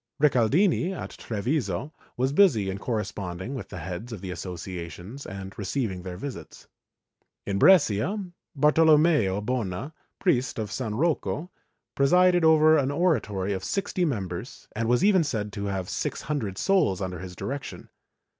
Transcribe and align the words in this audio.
Ricaldini, 0.19 0.93
at 0.93 1.11
Treviso, 1.11 1.93
was 2.17 2.33
busy 2.33 2.71
in 2.71 2.79
corresponding 2.79 3.53
with 3.53 3.69
the 3.69 3.77
heads 3.77 4.11
of 4.11 4.19
the 4.19 4.31
associa 4.31 4.89
tions 4.89 5.27
and 5.27 5.53
receiving 5.59 6.01
their 6.01 6.17
visits. 6.17 6.65
In 7.45 7.59
Brescia, 7.59 8.17
Bartolommeo 8.57 9.41
Bona, 9.45 9.93
priest 10.17 10.57
of 10.57 10.69
S. 10.69 10.81
Rocco, 10.91 11.51
presided 11.93 12.43
over 12.43 12.79
an 12.79 12.89
oratory 12.89 13.53
of 13.53 13.63
sixty 13.63 14.03
members 14.03 14.67
and 14.75 14.89
was 14.89 15.03
even 15.05 15.23
said 15.23 15.53
to 15.53 15.65
have 15.65 15.87
six 15.87 16.23
hundred 16.23 16.57
souls 16.57 16.99
under 16.99 17.19
his 17.19 17.35
direction. 17.35 17.87